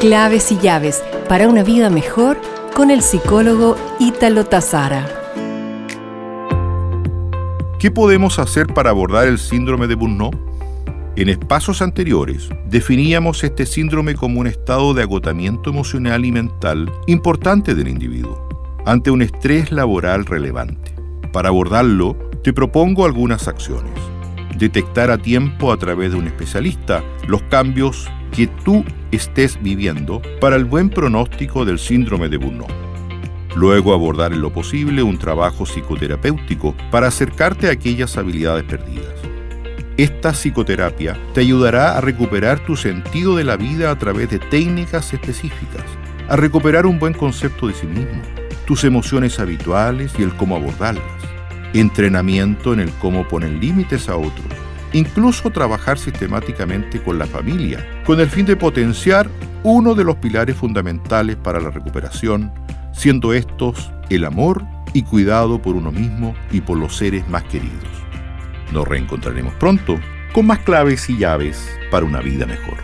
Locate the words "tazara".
4.46-5.06